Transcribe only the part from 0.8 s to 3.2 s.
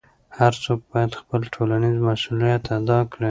باید خپل ټولنیز مسؤلیت ادا کړي.